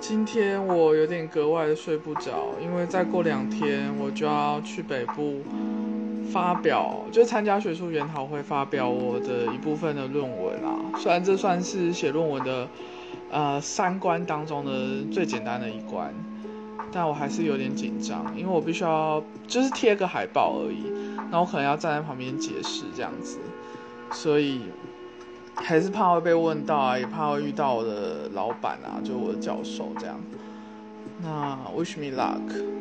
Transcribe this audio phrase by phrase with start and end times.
[0.00, 5.42] 今天我有点格外的睡不着，因为再过两天我就要去北部
[6.32, 10.70] 发表，就参加学术研讨会，发表我的一部分的论文啦。
[10.98, 12.68] 虽然这算是写论文的
[13.30, 16.14] 呃三关当中的最简单的一关，
[16.92, 20.84] 但我还是有点紧张，因为我必须要就是贴个海报而已，
[21.30, 23.38] 那我可能要站在旁边解释这样子，
[24.12, 24.62] 所以。
[25.62, 30.18] 还是怕会被问到啊，也怕会遇到我的老板啊，就是我的教授这样。
[31.20, 32.77] 那 wish me luck。